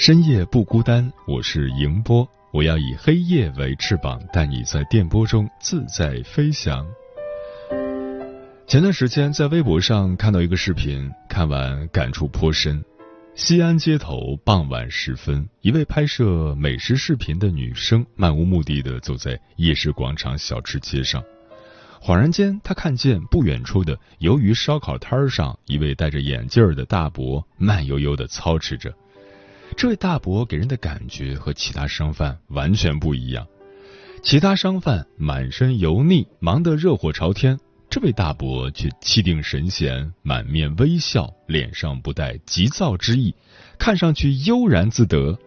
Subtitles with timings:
[0.00, 6.86] 深夜不孤单，我是迎波，我要以黑夜为翅膀，带你在电波中自在飞翔。
[8.66, 12.82] 前段时间在微博上看到一个视频，看完感触颇深。
[13.34, 21.22] 西安街头傍晚时分，一位拍摄美食视频的女生漫无目的的走在夜市广场小吃街上，
[22.00, 28.90] 恍然间，她看见不远处的鱿鱼烧烤摊上，一位戴着眼镜的大伯慢悠悠的操持着。
[29.80, 33.46] 这位大伯给人的感觉和其他商贩完全不一样。
[34.22, 37.56] 其他商贩满身油腻，忙得热火朝天；
[37.88, 43.34] 这位大伯却气定神闲，满面微笑，脸上不带急躁之意，
[43.78, 45.38] 看上去悠然自得。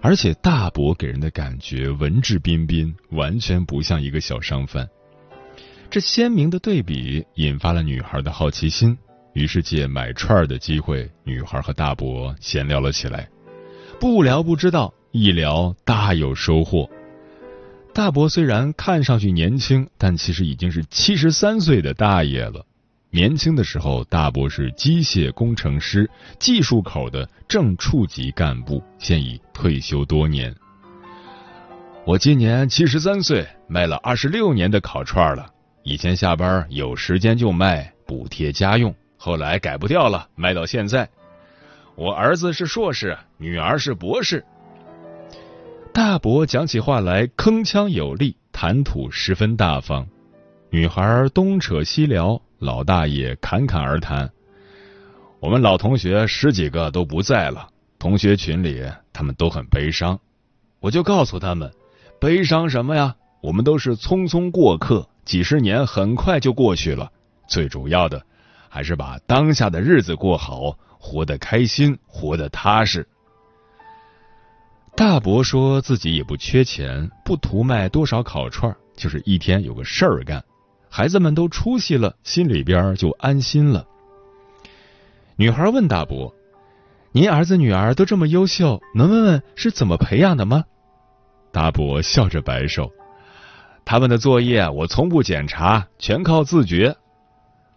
[0.00, 4.88] 而且大伯给人的感觉文质彬彬，完全不像一个小商贩。
[5.90, 8.96] 这鲜明的对比引发了女孩的好奇心，
[9.32, 13.28] 于是借买串儿的机会，女孩和大伯闲聊了起来。
[14.00, 16.88] 不聊不知道，一聊大有收获。
[17.92, 22.64] 大伯虽然看上去年轻，但其实已经是七十三岁的大爷了。
[23.10, 26.08] 年轻的时候，大伯是机械工程师，
[26.38, 30.54] 技术口的正处级干部，现已退休多年。
[32.04, 35.50] 我今年七十三岁，卖了二十六年的烤串了。
[35.82, 38.94] 以前下班有时间就卖，补贴家用。
[39.16, 41.08] 后来改不掉了，卖到现在。
[41.98, 44.44] 我儿子是硕士，女儿是博士。
[45.92, 50.06] 大伯讲起话来铿锵有力，谈吐十分大方。
[50.70, 54.30] 女孩东扯西聊，老大爷侃侃而谈。
[55.40, 58.80] 我们老同学十几个都不在了，同学群里
[59.12, 60.16] 他们都很悲伤。
[60.78, 61.68] 我就告诉他们，
[62.20, 63.16] 悲伤什么呀？
[63.40, 67.10] 我们都是匆匆过客，几十年很快就过去了。
[67.48, 68.22] 最主要的，
[68.68, 70.78] 还是把当下的日子过好。
[70.98, 73.06] 活得开心，活得踏实。
[74.96, 80.44] 大伯说自己也不缺钱，不图卖多少烤串，就是一天有个事儿干。
[80.90, 83.86] 孩子们都出息了，心里边就安心了。
[85.36, 86.34] 女孩问大伯
[87.12, 90.64] ：“您儿子女儿都这么优秀，能问问是怎么培养的吗？”
[91.52, 92.90] 大伯笑着摆手
[93.86, 96.96] ：“他们的作业我从不检查，全靠自觉。”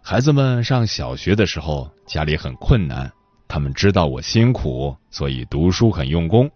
[0.04, 3.10] 孩子们上小学的时候，家里很困难，
[3.46, 6.50] 他们知道我辛苦，所以读书很用功。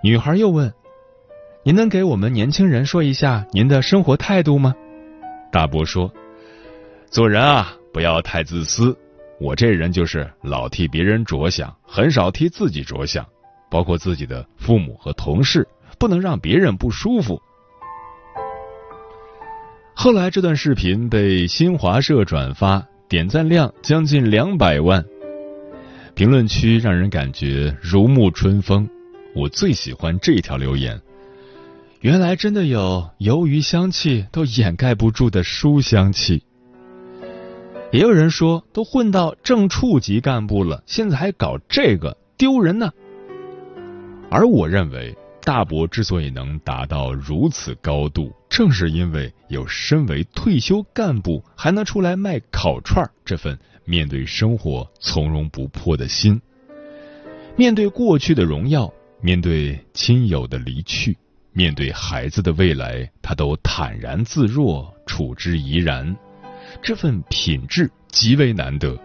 [0.00, 0.72] 女孩又问
[1.64, 4.72] ：“您能给我们年轻人说一下您的生活态度吗？”
[5.50, 6.10] 大伯说
[7.10, 8.96] ：“做人啊，不要太自私。
[9.40, 13.26] 我这人就是老替别人着想，很少替自己着想，
[13.68, 15.66] 包括自己的父母和同事，
[15.98, 17.42] 不能让别人不舒服。”
[19.94, 25.04] 后来这段视频被新华社转发，点赞量将近两百万，
[26.14, 28.88] 评论区让人感觉如沐春风。
[29.34, 30.98] 我最喜欢这条留言：
[32.00, 36.42] 原来真的有鱿鱼香气都掩盖不住的书香气。
[37.92, 42.90] 也有人说，都混到正处级干部了，现在还搞这个，丢人呢。
[44.30, 45.14] 而我认为。
[45.42, 56.40] 大伯之所以能达到如此高度，正是因为有身为退休干部还能出来卖烤串这份面对生活从容不迫的心。
[57.56, 61.16] 面对过去的荣耀，面对亲友的离去，
[61.52, 66.16] 面对孩子的未来，他都坦然自若，处之怡然。
[66.82, 68.96] 这份品质极为难得。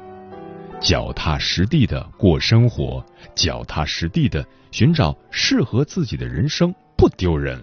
[0.86, 3.04] 脚踏实地的过生活，
[3.34, 7.60] 脚踏实地的寻找适合自己的人生，不丢人。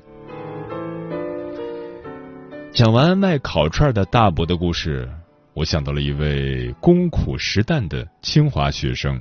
[2.73, 5.09] 讲完卖烤串的大伯的故事，
[5.55, 9.21] 我想到了一位功苦实淡的清华学生。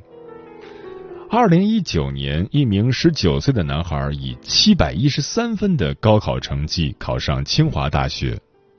[1.30, 8.36] 二零一九年，一名十九岁的男孩以七百一十三分的高考成绩考上清华大学。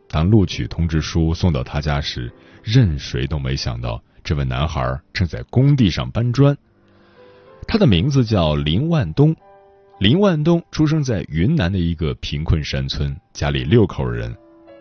[0.09, 2.29] 当录取通知书送到他家时，
[2.65, 6.57] 任谁都没想到，这位男孩正在工地上搬砖。
[7.67, 9.35] 他的名字叫林万东。
[9.99, 14.37] 林万东出生在云南的一个贫困山村，家里六口人，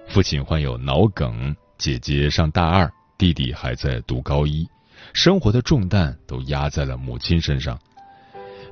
[0.07, 4.67] 父亲患有脑梗，姐姐上大二，弟弟还在读高一。
[5.13, 7.79] 生活的重担都压在了母亲身上。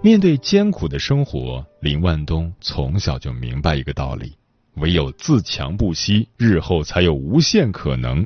[0.01, 4.33] 面对艰苦的生活，林万东从小就明白一个道理：
[4.75, 8.25] 唯有自强不息，日后才有无限可能。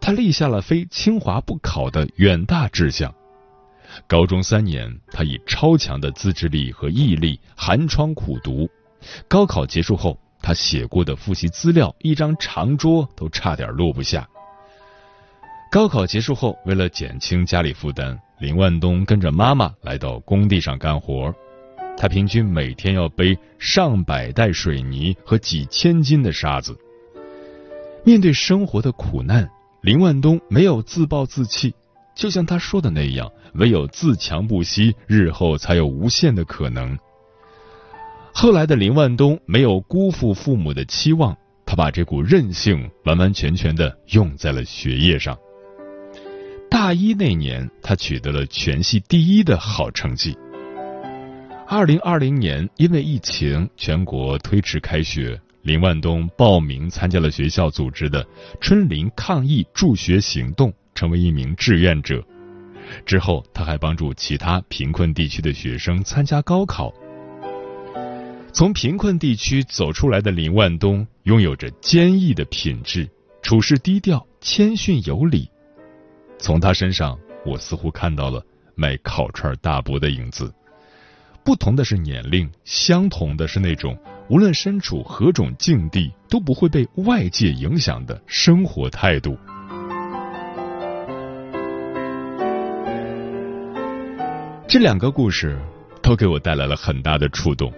[0.00, 3.14] 他立下了非清华不考的远大志向。
[4.06, 8.68] 高中三年，他以超强的自制力和毅力寒窗苦读。
[9.26, 14.28] 高考结束后，他写过的复习资料一张长桌都差点落不下。
[15.70, 21.34] 高考结束后，为了减轻家里负担，林万东跟着妈妈来到工地上干活。
[21.96, 26.78] 他平均每天要背上百袋水泥和几千斤的沙子。
[28.04, 29.50] 面对生活的苦难，
[29.80, 31.72] 林万东没有自暴自弃，
[32.14, 36.98] 就像他说的那样：“唯有自强不息，日后才有无限的可能。”
[38.34, 45.38] 后来的林万东没有辜负父母的期望，他把这股韧性完完全全的用在了学业上。
[46.70, 50.36] 大一那年，他取得了全系第一的好成绩。
[51.66, 58.26] 二零二零年，因为疫情，全国推迟开学，林万东报名参加了学校组织的
[58.60, 62.24] 春林抗疫助学行动，成为一名志愿者。
[63.04, 66.92] 之后，他还帮助其他贫困地区的学生参加高考。
[68.50, 73.06] 从贫困地区走出来的林万东，拥有着坚毅的品质，
[73.42, 75.50] 处事低调、谦逊有礼。
[76.38, 78.42] 从他身上，我似乎看到了
[78.74, 80.52] 卖烤串大伯的影子。
[81.44, 83.96] 不同的是年龄，相同的是那种
[84.30, 89.36] 无论身处何种境地都不会被外界影响的生活态度。
[94.68, 95.58] 这两个故事
[96.02, 97.72] 都给我带来了很大的触动。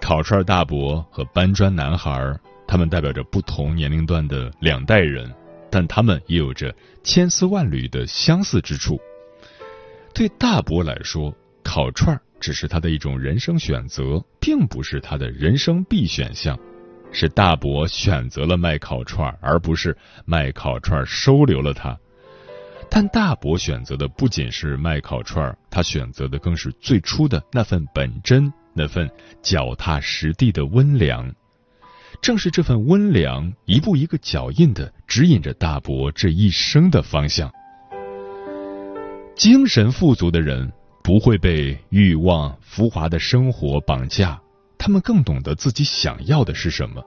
[0.00, 2.34] 烤串大伯和搬砖男孩，
[2.66, 5.30] 他们代表着不同年龄段的两代人。
[5.70, 6.72] 但他们也有着
[7.02, 8.96] 千丝万缕的相似之处。
[10.14, 11.34] 对大伯来说，
[11.64, 16.54] 烤串只是他的一种人生选择，并不是他的人生必选项。
[17.10, 19.96] 是大伯选择了卖烤串，而不是
[20.26, 21.98] 卖烤串收留了他。
[22.90, 29.10] 但大伯选择的不仅是卖烤串，他选择的更是最初的那份本真，那份
[29.40, 31.34] 脚踏实地的温良。
[32.20, 37.50] 正是这份温良，一步一个脚印的指引着大伯这一生的方向。
[39.34, 40.70] 精神富足的人
[41.04, 44.40] 不会被欲望、浮华的生活绑架，
[44.78, 47.04] 他们更懂得自己想要的是什么。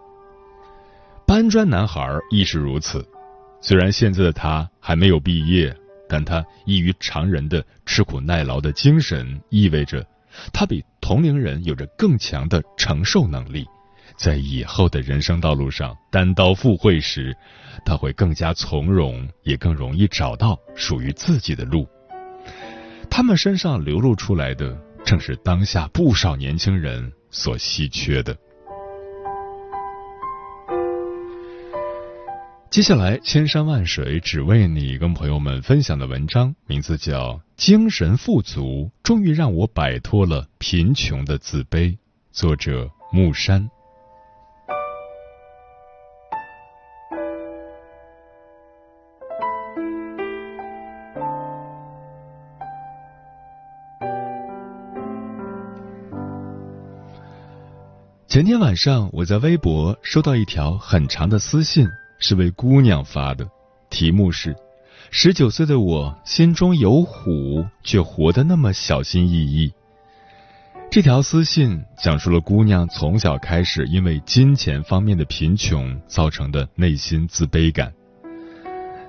[1.26, 3.04] 搬砖男孩亦是如此，
[3.60, 5.76] 虽然现在的他还没有毕业，
[6.08, 10.06] 但他异于常人的吃苦耐劳的精神，意味着
[10.54, 13.66] 他比同龄人有着更强的承受能力。
[14.16, 17.36] 在以后的人生道路上单刀赴会时，
[17.84, 21.88] 他会更加从容，也更容易找到属于自己的路。
[23.10, 28.38] 他们身上流露出来的，正是当下不少年轻人所稀缺的。
[32.70, 41.92] 接下来，千山万水只为你，跟朋友们分享的文章名字叫《精神富足终于让我摆脱了贫穷的自卑》，
[42.32, 43.68] 作者木山。
[58.38, 61.88] 前天晚上，我在微博收到一条很长的私信，
[62.20, 63.50] 是位姑娘发的，
[63.90, 64.56] 题目是
[65.10, 69.74] “十九岁的我心中有虎，却活得那么小心翼翼”。
[70.92, 77.92] 这条私信讲述了姑娘从小开始因为金钱方面的贫穷造成的内心自卑感。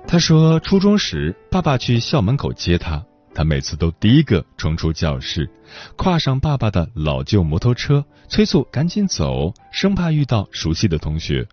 [0.07, 3.05] 她说，初中时爸爸去校门口接她。
[3.33, 5.49] 他每次都第一个冲出教室，
[5.95, 11.47] 跨上爸爸的老旧摩托车，催促赶紧走，生怕遇到熟悉的同学。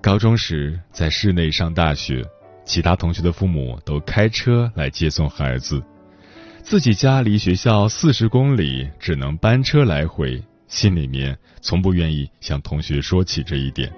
[0.00, 2.24] 高中时在市内上大学，
[2.64, 5.82] 其他同学的父母都开车来接送孩子，
[6.62, 13.92] 自己家离学校四十公里，只能班车来回，心里面从不愿意向同学说起这一点。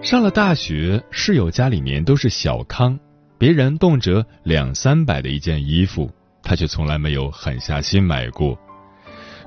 [0.00, 2.98] 上了大学，室友家里面都是小康。
[3.42, 6.08] 别人动辄两三百的一件衣服，
[6.44, 8.56] 他却从来没有狠下心买过。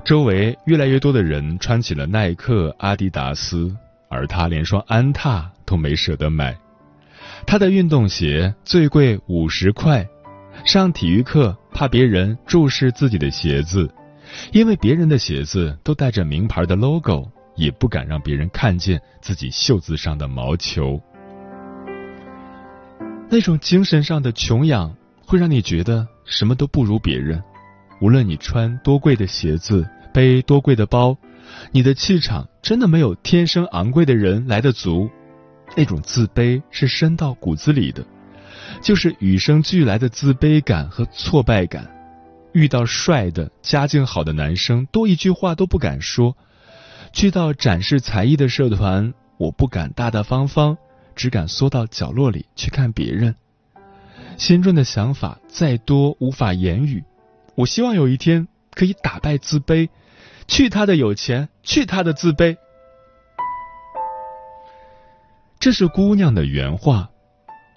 [0.04, 3.74] 周围越来越多的人穿起了耐克、阿迪达斯，
[4.10, 6.54] 而他连双安踏都没舍得买。
[7.46, 10.06] 他的运动鞋最贵五十块，
[10.66, 13.90] 上体育课怕别人注视自己的鞋子，
[14.52, 21.00] 因为别人的鞋子都带着名牌的 logo，也不敢让别人看见自己袖子上的毛球。
[23.28, 27.42] 那种精神上的穷养，会让你觉得什么都不如别人。
[28.00, 31.16] 无论你穿多贵的鞋子，背多贵的包，
[31.72, 35.10] 你的气场真的没有天生昂贵的人来的足。
[35.76, 38.04] 那种自卑是深到骨子里的，
[38.80, 41.90] 就是与生俱来的自卑感和挫败感。
[42.52, 46.32] 遇到帅的、家境好的男生，多一句话都不敢说；
[47.12, 50.78] 去到展示才艺的社团，我不敢大大方方。
[51.16, 53.34] 只敢缩到角落里去看别人，
[54.36, 57.02] 心中的想法再多无法言语。
[57.56, 59.88] 我希望有一天可以打败自卑，
[60.46, 62.56] 去他的有钱，去他的自卑。
[65.58, 67.10] 这是姑娘的原话。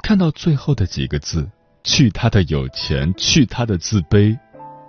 [0.02, 1.50] 看到最后的几个字
[1.84, 4.38] “去他的有钱，去他的自卑”，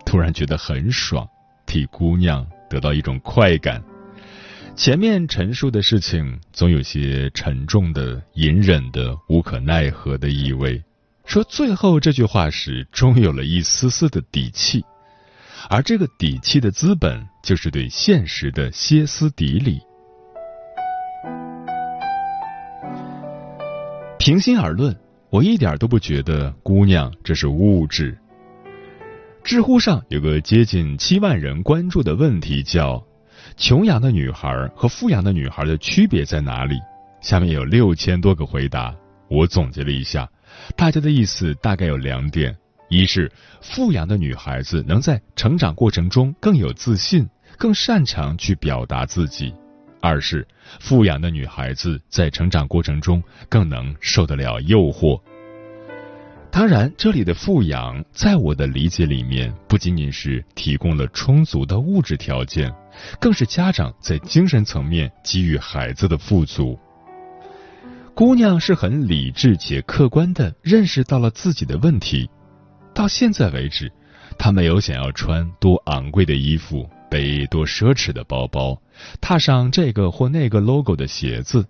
[0.06, 1.28] 突然觉得很爽，
[1.66, 3.82] 替姑娘得到一种快感。
[4.80, 10.82] 前面陈述的事情总有些沉重的、隐忍的、无可奈何的意味。
[11.26, 14.82] 说最后这句话时，终有了一丝丝的底气，
[15.68, 19.82] 而这个底气的资本，就是对现实的歇斯底里。
[24.18, 28.16] 平心而论，我一点都不觉得姑娘这是物质。
[29.44, 33.04] 知乎上有个接近七万人关注的问题，叫。
[33.60, 36.80] 穷养的女孩和富养的女孩的区别在哪里？
[37.20, 38.96] 下面有六千多个回答，
[39.28, 40.26] 我总结了一下，
[40.74, 42.56] 大家的意思大概有两点：
[42.88, 49.52] 一是富养的女孩子能在成长过程中更有自信，更擅长去表达自己；
[50.00, 50.48] 二是
[50.80, 55.20] 富养的女孩子在成长过程中更能受得了诱惑。
[56.50, 62.72] 当然，这里的富养，在我的理解里面，不仅仅是提供了充足的物质条件，
[63.18, 66.78] 更是家长在精神层面给予孩子的富足。
[68.14, 72.28] 姑娘是很理智且客观的认识到了自己的问题，
[72.94, 73.90] 到现在为止，
[74.38, 78.80] 她没有想要穿多昂贵的衣服，背多奢侈的包包，
[79.20, 81.66] 踏上这个或那个 logo 的鞋子。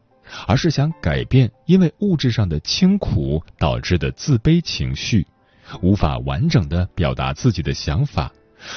[0.46, 5.26] 而是想改变因为物质上的清苦导致的自卑情绪，
[5.82, 8.30] 无法完整的表达自己的想法，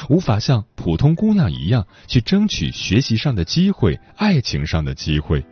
[0.09, 5.43] 无法像普通姑娘一样去争取学习上的机会、爱情上的机会。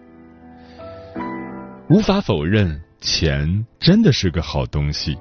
[1.89, 5.17] 无法否认，钱真的是个好东西。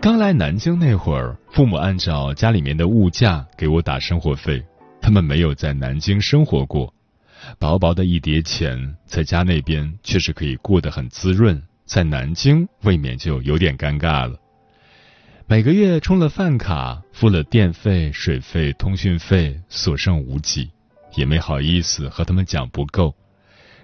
[0.00, 4.62] 刚来南京那会儿，父母按照家里面的物价给我打生活费，
[5.00, 6.92] 他们没有在南京生活过。
[7.58, 14.38] 薄薄的一叠钱，在家那边确实可以过得很滋润，在南京未免就有点尴尬了。
[15.50, 20.70] 每个月充了饭卡，付了电费、水费、通讯费，所剩无几，
[21.14, 23.14] 也没好意思和他们讲不够。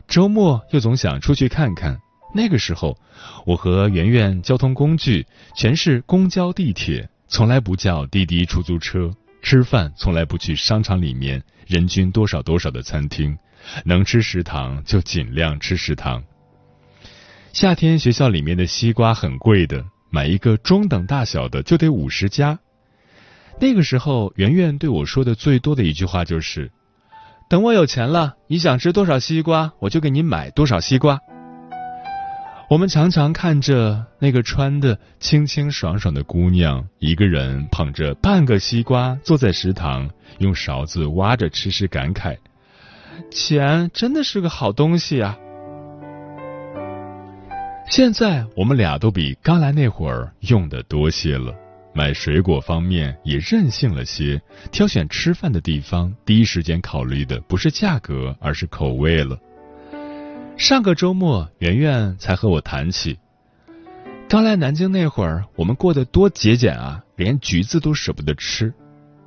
[0.06, 1.98] 周末又总想出去看看，
[2.34, 2.98] 那个时候
[3.46, 9.10] 我和圆圆交通工具全是公交、地铁，从来不叫滴滴出租车。
[9.40, 13.34] 吃饭从来不去商场里面人均多少多少的餐厅。
[13.86, 16.22] 能吃食堂就尽量吃食堂。
[17.54, 19.82] 夏天学校里面的西瓜很贵的，
[20.14, 22.60] 买一个中等大小的就得五十加。
[23.60, 26.70] 那个时候，圆圆对我说的最多的一句话就是
[27.50, 31.18] ：“等我有钱了，你想吃多少西瓜，我就给你买多少西瓜。”
[32.70, 42.38] 我们常常看着那个穿的清清爽爽的姑娘，一个人捧着半个西瓜坐在食堂，用勺子挖着吃时感慨。
[43.32, 45.36] 钱真的是个好东西啊！
[47.86, 51.54] 现在我们俩都比刚来那会儿用的多些了，
[51.94, 54.40] 买水果方面也任性了些，
[54.72, 59.38] 挑选吃饭的地方，第一时间考虑的不是价格，而是口味了。
[60.56, 63.18] 上个周末，圆圆才和我谈起，
[64.28, 68.72] 刚来南京那会儿，我们过得多节俭啊，连橘子都舍不得吃。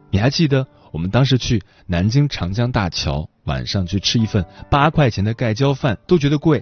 [0.09, 3.29] 你还记得我们当时去南京长江大桥？
[3.43, 6.61] 晚上去吃一份八块钱的盖浇饭都觉得贵，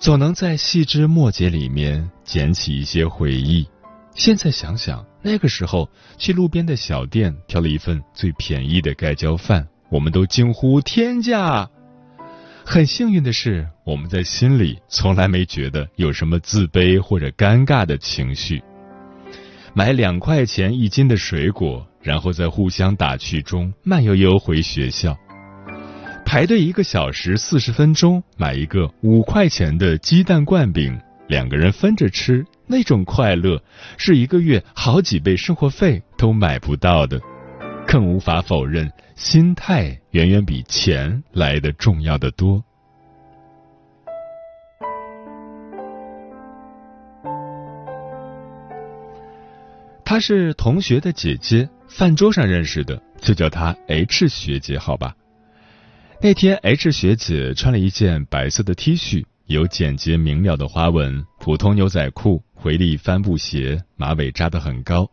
[0.00, 3.66] 总能在细枝末节里面捡起一些回忆。
[4.14, 11.68] 现在想想，那个时候去路边的小店挑了一份最便宜的盖浇饭，我们都惊呼天价。
[12.64, 18.62] 很幸运的是，我们在心里从来没觉得有什么自卑或者尴尬的情绪。
[19.74, 25.16] 买两块钱一斤的水果，然后在互相打趣中慢悠悠回学校。
[26.28, 33.58] 排队一个小时四十分钟买一个五块钱的鸡蛋灌饼，两个人分着吃，那种快乐
[33.96, 37.18] 是一个月好几倍生活费都买不到的。
[37.86, 42.62] 更无法否认，心态远远比钱来的重要的多。
[50.04, 55.14] 她是同学的姐姐，饭桌上认识的，就叫她 H 学姐，好吧。
[56.20, 65.08] 那天，H 学姐穿了一件白色的 T 恤，有简洁明了的花纹，普通牛仔裤，回力帆布鞋，马尾扎得很高。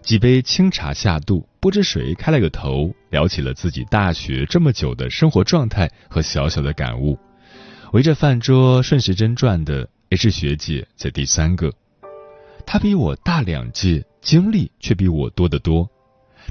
[0.00, 7.18] 几杯清茶下肚，不知谁开了个头，聊起了自己大学这么久的生活状态和小小的感悟。
[7.92, 11.72] 围着饭桌顺时针转的 H 学姐在第三个，
[12.64, 15.90] 她比我大两届，经历却比我多得多。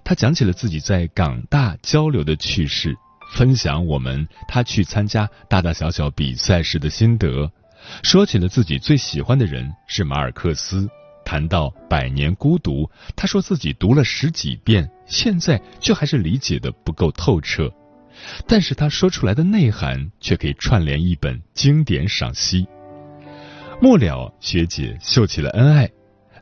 [0.03, 2.97] 她讲起了自己在港大交流的趣事。
[3.31, 7.51] 分享我们他去参加大大小小比赛时的心得，
[8.03, 10.89] 说起了自己最喜欢的人是马尔克斯。
[11.25, 17.69] 谈到《百年孤独》，他说自己读了十几遍，现在却还是理解的不够透彻。
[18.47, 22.65] 但是他说出来的内涵却可以串联一本经典赏析。
[23.81, 25.89] 末了，学姐秀起了恩爱，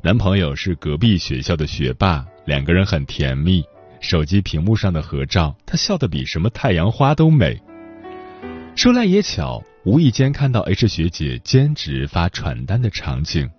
[0.04, 3.64] 男朋友是隔壁学校的学霸，两个人很甜蜜。
[4.00, 7.62] 手机屏幕上的合照，她笑得比什么太阳花都美。
[8.76, 13.50] 说来也巧，无意间看到 H 学姐兼职发传单的场景，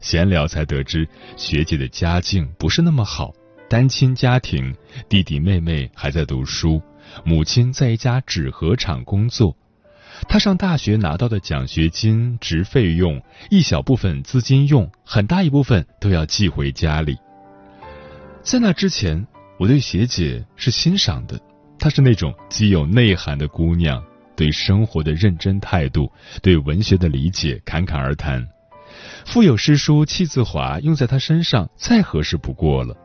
[0.00, 1.06] 闲聊才得知
[1.36, 3.32] 学姐的家境不是那么好，
[3.68, 4.74] 单亲家庭，
[5.08, 6.80] 弟弟妹妹还在读书，
[7.22, 9.54] 母亲在一家纸盒厂工作。
[10.26, 17.18] 她上大学拿到的奖学金、职费用，一小部分资金用，很大一部分都要寄回家里。
[18.42, 19.26] 在那之前。
[19.58, 21.38] 我对学姐是欣赏的，
[21.78, 24.02] 她是那种极有内涵的姑娘，
[24.34, 26.10] 对生活的认真态度，
[26.42, 28.46] 对文学的理解侃侃而谈，
[29.24, 32.96] 腹有诗书气自华，用在她身上再合适不过了。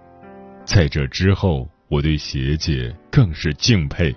[0.66, 4.16] 在这之后，我对学姐更是敬佩。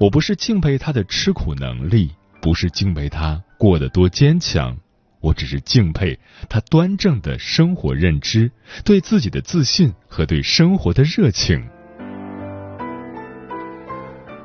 [0.00, 4.76] 我不是敬佩她的吃苦能力，不是敬佩她过得多坚强。
[5.24, 6.18] 我只是敬佩
[6.50, 8.50] 他端正的生活认知，
[8.84, 11.66] 对自己的自信和对生活的热情。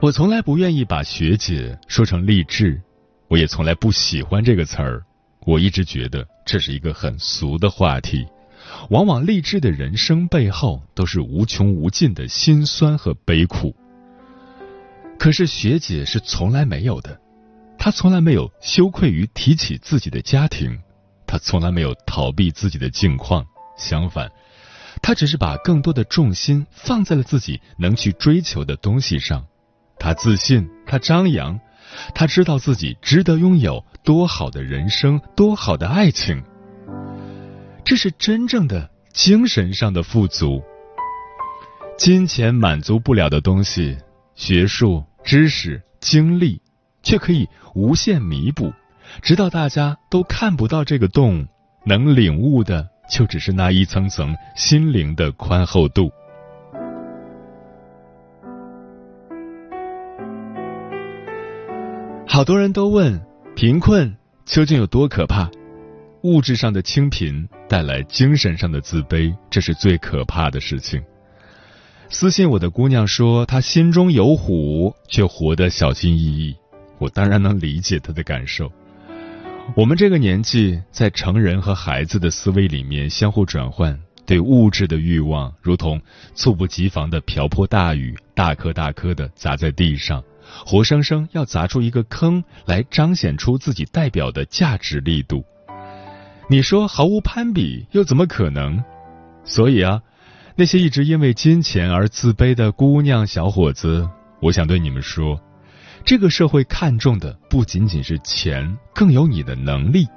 [0.02, 2.82] 我从来不愿意把学姐说成励志，
[3.28, 5.04] 我也从来不喜欢这个词儿。
[5.46, 8.26] 我一直觉得这是一个很俗的话题。
[8.90, 13.76] 往往励志的人生背后都是无穷无尽的辛酸和悲苦。
[15.18, 17.20] 可是学姐是从来没有的。
[17.80, 20.78] 他从来没有羞愧于提起自己的家庭，
[21.26, 23.46] 他从来没有逃避自己的境况，
[23.78, 24.30] 相反，
[25.02, 29.46] 他只是把更多的重心放在了自己能去追求的东西上。
[29.98, 31.60] 他自信，他张扬，
[32.14, 36.44] 他知道自己值得拥有多好的人生，多好的爱情。
[37.86, 40.62] 这是真正的精神上的富足。
[41.98, 43.98] 金钱满足不了的东西，
[44.36, 46.62] 学术、知识、经历。
[47.02, 48.72] 却可以无限弥补，
[49.22, 51.48] 直到大家都看不到这个洞，
[51.86, 56.12] 能领悟的就只是那一层层心灵的宽厚度。
[62.28, 63.20] 好多人都问，
[63.56, 65.50] 贫困究竟有多可怕？
[66.22, 71.02] 物质上的清贫带来精神上的自卑，这是最可怕的事情。
[72.10, 76.56] 私信我的姑娘说，她心中有虎，却活得小心翼翼。
[77.00, 78.72] 我当然能理解他的感受。
[79.76, 86.02] 我们这个年纪，在成人和孩子的思维里面相互转换，对物质的欲望如同
[86.34, 90.24] 猝不及防的瓢泼大雨，大颗大颗的砸在地上，
[90.66, 95.44] 活生生要砸出一个坑来，彰显出自己代表的价值力度。
[96.50, 98.84] 你说毫无攀比，又怎么可能？
[99.46, 100.02] 所以啊，
[100.56, 104.10] 那些一直因为金钱而自卑的姑娘小伙子，
[104.42, 105.40] 我想对你们说。
[106.06, 110.08] 这个社会看重的不仅仅是钱，更有你的能力。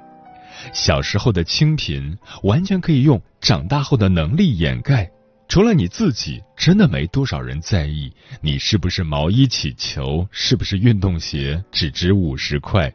[0.73, 5.09] 小时候的清贫，完全可以用长大后的能力掩盖。
[5.49, 12.91] 除了你自己，真的没多少人在意你是不是毛衣起球，是不是运动鞋只值五十块。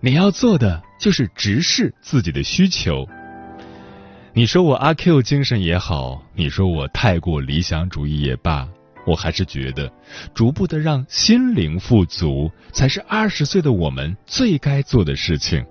[0.00, 3.06] 你要做的就是直视自己的需求。
[4.32, 8.68] 你说我阿 Q 精神也好，你说我太过理想主义也罢。
[9.10, 9.90] 我还是觉得，
[10.32, 15.66] 逐步的让心灵富足，才是二十岁的我们最该做的事情。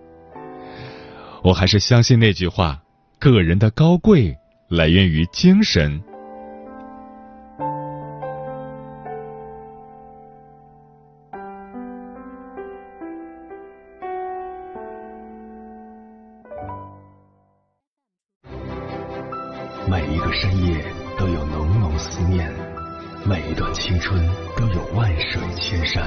[1.41, 2.81] 我还是相信那句话：
[3.17, 6.01] 个人的高贵来源于精神。
[19.89, 20.83] 每一个深夜
[21.17, 22.68] 都有浓浓思念，
[23.25, 24.19] 每一段青春
[24.57, 26.03] 都有万水千山，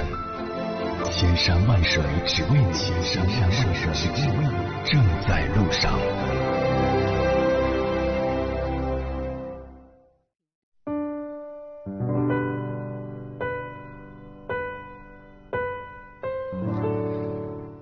[1.10, 2.72] 千山万水只为你，
[3.04, 4.50] 千山万水只为你，
[4.84, 5.92] 正在路上。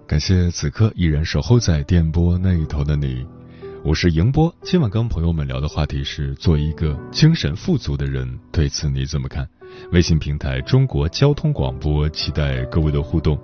[0.07, 3.27] 感谢此刻依然守候在电波那一头的你。
[3.83, 9.49] 我是迎波，今晚跟朋友们聊的话题是做一个精神富足的人，对此你怎么看？
[9.91, 13.41] 微信平台中国交通广播，期待各位的互动。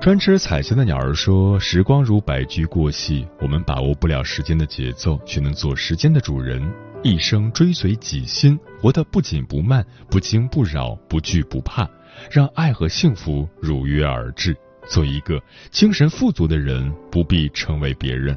[0.00, 6.60] 专吃彩霞的鸟儿说：“时光如白驹过隙，我们把握不了时间的节奏，却能做时间的主人。
[7.04, 11.88] 一生追随己心，活得不紧不慢，不惊不扰，不惧不怕，
[12.32, 14.56] 让爱和幸福如约而至。
[14.88, 18.36] 做一个精神富足的人，不必成为别人。”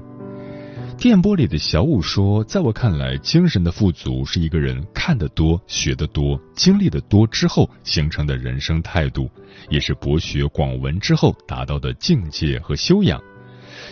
[0.98, 9.30] 电波里的小五说：“在我看来，精神的富足是一个人看得多、学得多、经历的多之后形成的人生态度，
[9.70, 13.22] 也是博学广闻之后达到的境界和修养。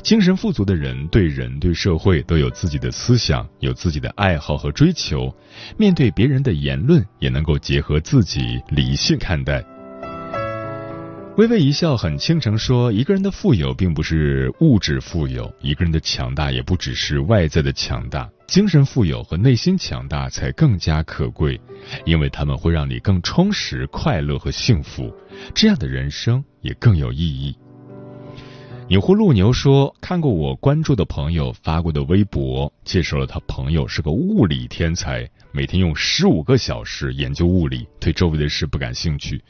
[0.02, 5.32] 精神富足的人，对人对社会都有自己的思想，有自己的爱好和追求，
[5.78, 9.64] 面对别人的言论也能够结合自己理性看待。”
[11.38, 18.30] 微微一笑，很倾城说：“一个人的富有，并不是物质富有；一个人的强大，也不只是外在的强大。
[18.48, 21.60] 精神富有和内心强大才更加可贵，
[22.06, 25.14] 因为他们会让你更充实、快乐和幸福。
[25.54, 27.54] 这样的人生也更有意义。”
[28.88, 39.44] 牛祜禄牛说：“看过我关注的朋友发过的微博，介绍了他朋友是个物理天才，每天用十五个小时研究物理，对周围的事不感兴趣。”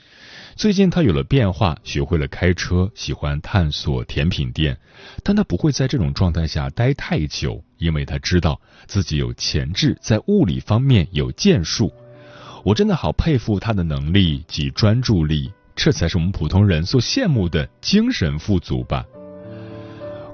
[0.56, 4.78] 最近他有了变化，学会了开车，喜欢探索甜品店，
[5.22, 11.92] 但他不会在这种状态下待太久，因为他知道自己有潜质，在物理方面有建树。
[12.64, 19.06] 我真的好佩服他的能力及专注力，这才是我们普通人所羡慕的精神富足吧。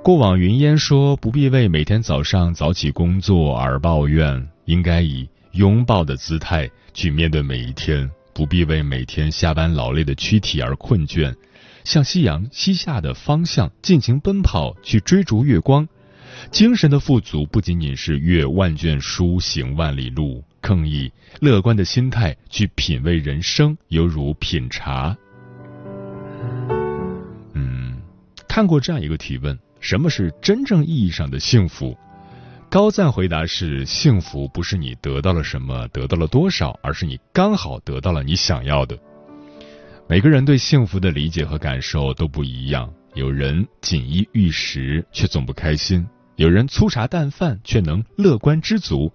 [0.03, 11.35] 过往云烟说：“不必为每天早上早起工作而抱怨，应该以拥抱的姿态去面对每一天。”不必为每天下班劳累的躯体而困倦，
[11.83, 15.87] 向夕阳西下的方向尽情奔跑，去追逐月光。
[16.49, 25.15] 精神的富足不仅仅是阅万卷书、行万里路，更以乐观的心态去品味人生，犹如品茶。
[27.53, 28.01] 嗯，
[28.47, 31.95] 看过这样一个提问：什么是真正意义上的幸福？
[32.71, 38.97] 高赞回答是：幸福不是你得到了什么，得到了多少，而是你刚好得到了你想要的。
[40.07, 46.07] 每个人对幸福的理解和感受都不一样，有人锦衣玉食却总不开心，
[46.37, 49.11] 有人粗茶淡饭却能乐观知足。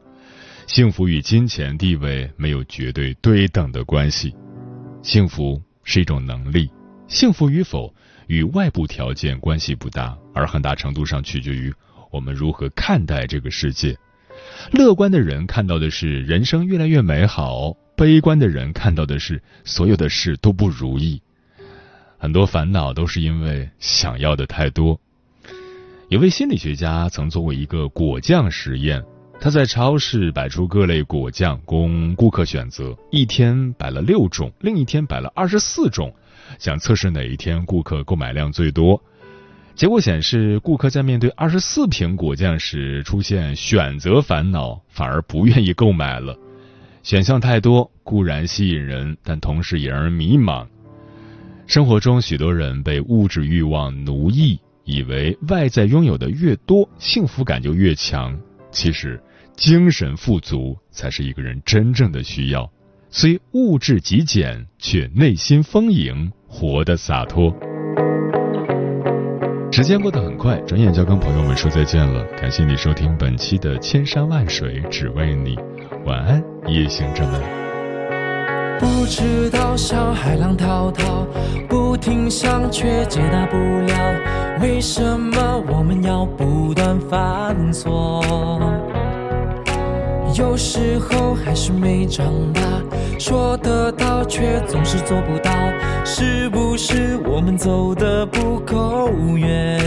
[0.66, 4.34] 幸福与金钱地位没有绝对对等的关系，
[5.02, 6.70] 幸福是一种能力，
[7.08, 7.90] 幸福与否
[8.26, 11.72] 与外部条件关系不大，而很大程度上取决于。
[12.10, 13.96] 我们如何看待这个世界？
[14.72, 21.20] 乐观的人看到的是人生越来越美好，悲观的人看到的是所有的事都不如意。
[22.18, 24.98] 很多烦恼都是因为想要的太多。
[26.08, 29.02] 有位心理学家曾做过一个果酱实验，
[29.40, 36.14] 他在超市摆出各类果酱供顾客选择，一天摆了六种，另一天摆了二十四种，
[36.58, 39.02] 想测试哪一天顾客购买量最多。
[39.76, 46.34] 结果显示，顾客在面对二十四瓶果酱时出现选择烦恼，反而不愿意购买了。
[47.02, 50.66] 选项太多固然吸引人，但同时也让人迷茫。
[51.66, 58.34] 生活中，许多人被物质欲望奴役，以为外在拥有的越多，幸福感就越强。
[58.70, 59.20] 其实，
[59.56, 62.70] 精神富足才是一个人真正的需要。
[63.10, 67.54] 虽物质极简，却内心丰盈，活得洒脱。
[69.72, 72.24] 时间过得很快，转眼就要跟朋友们说再见了。
[72.40, 75.55] 感谢你收听本期的《千山万水只为你》，
[76.07, 77.40] 晚安，夜行者们。
[78.81, 81.26] 不知道像海浪滔滔，
[81.68, 88.22] 不停想却解答不了，为什么我们要不断犯错？
[90.38, 92.61] 有时候还是没长大，
[93.18, 95.50] 说得到却总是做不到。
[96.08, 99.82] 是不是我们走的不够远？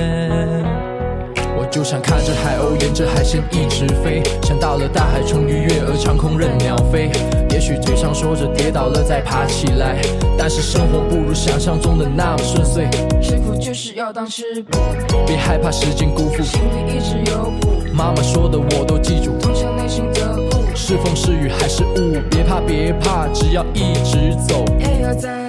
[1.57, 7.09] 我就想看着海鸥沿着海线一直飞，想到了大海中鱼跃而长空任鸟飞。
[7.51, 9.95] 也许嘴上说着跌倒了再爬起来，
[10.37, 12.89] 但是生活不如想象中的那么顺遂。
[13.21, 14.77] 吃苦就是要当吃苦，
[15.25, 16.43] 别害怕时间辜负。
[16.43, 19.37] 心里一直有谱，妈妈说的我都记住。
[19.39, 24.65] 通向内心的路，是风是雨还是雾，别怕别怕，只要一直走。
[24.79, 25.48] 也要在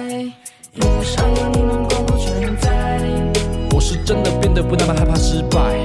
[0.75, 2.97] 路上有你们共同存在。
[3.73, 5.75] 我是真的变得不那么害怕失败。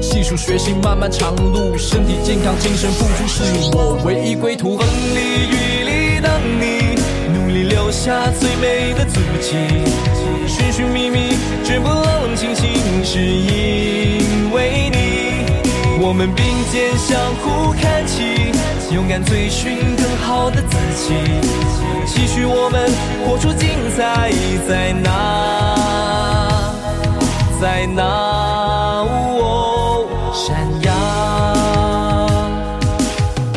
[0.00, 3.42] 细数学习漫漫长路，身体健康，精神付出是
[3.76, 4.78] 我唯一归途。
[4.78, 6.30] 风里雨里等
[6.60, 6.94] 你，
[7.36, 9.56] 努力留下最美的足迹。
[10.46, 15.01] 寻寻觅觅，绝不冷冷清清，是因为你。
[16.12, 18.52] 我们并肩相互看齐，
[18.94, 21.14] 勇敢追寻更好的自己。
[22.04, 22.86] 期许我们
[23.24, 24.30] 活出精彩，
[24.68, 25.08] 在哪，
[27.58, 29.06] 在哪？
[30.34, 30.92] 闪耀。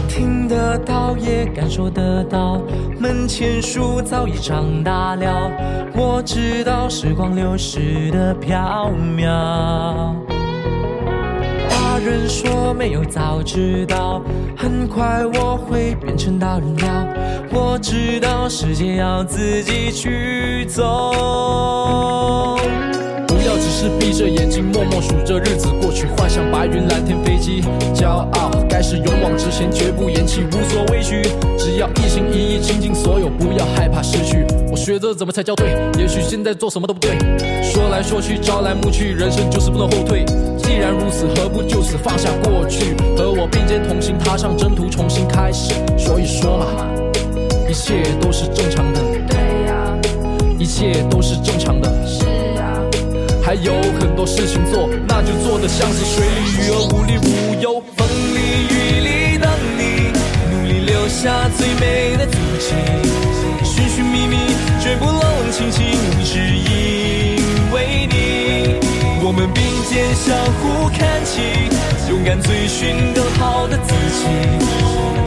[0.07, 2.61] 听得到，也感受得到，
[2.97, 5.51] 门前树早已长大了。
[5.93, 10.34] 我知道时光流逝的飘渺。
[12.27, 14.21] 说没有早知道，
[14.57, 17.07] 很快我会变成大人了。
[17.51, 20.83] 我知道世界要自己去走。
[23.27, 27.61] 不要只是闭着眼睛默默数着日子过去，幻想白云蓝天飞机，
[27.93, 28.51] 骄傲。
[28.67, 31.21] 该是勇往直前，绝不言弃，无所畏惧。
[31.57, 34.45] 只要一心一意倾尽所有，不要害怕失去。
[34.69, 37.11] 我学着怎么才叫对，也许现在做什么都不对。
[37.63, 40.25] 说来说去，朝来暮去，人生就是不能后退。
[40.65, 45.75] 既然如此，何不就此放下过去，和我并肩同行，踏上征途，重新开始。
[45.95, 46.65] 所以说嘛，
[47.69, 49.95] 一切都是正常的，对呀，
[50.57, 51.87] 一切都是正常的。
[52.07, 52.25] 是
[52.59, 52.81] 啊，
[53.43, 59.47] 还有很多事情做，那就做的像是水里鱼儿无虑无忧，风里雨里等
[59.77, 60.09] 你，
[60.51, 62.73] 努力留下最美的足迹。
[63.63, 64.37] 寻寻觅觅，
[64.81, 65.85] 绝不冷冷清清，
[69.45, 71.69] 们并肩相互看齐，
[72.09, 74.25] 勇敢追寻更好的自己。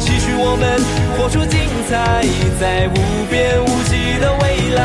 [0.00, 0.82] 期许我们
[1.16, 2.26] 活出精彩，
[2.58, 2.98] 在无
[3.30, 4.82] 边无际的未来。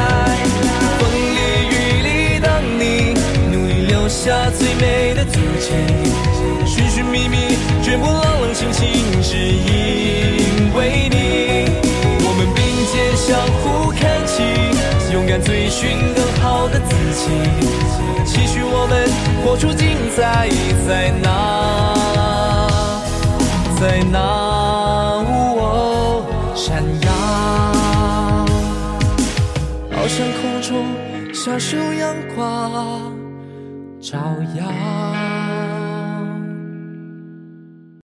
[1.00, 1.18] 风里
[1.66, 3.18] 雨里等你，
[3.52, 5.74] 努力留下最美的足迹。
[6.68, 8.86] 寻寻觅觅，绝不冷冷清清，
[9.24, 11.74] 是因为你。
[12.26, 14.13] 我们并肩相互看，
[15.12, 17.30] 勇敢追寻更好的自己。
[18.26, 19.10] 期许我们
[19.44, 20.50] 活出精彩，
[20.88, 21.28] 在哪，
[23.80, 24.20] 在哪？
[25.66, 26.26] 哦
[26.56, 27.10] 闪耀，
[29.92, 30.86] 翱翔空中，
[31.34, 32.42] 享受阳光
[34.00, 34.18] 照
[34.56, 34.64] 耀。